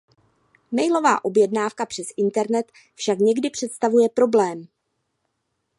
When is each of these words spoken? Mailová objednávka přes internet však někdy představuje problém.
Mailová 0.71 1.25
objednávka 1.25 1.85
přes 1.85 2.07
internet 2.17 2.71
však 2.95 3.19
někdy 3.19 3.49
představuje 3.49 4.09
problém. 4.09 4.67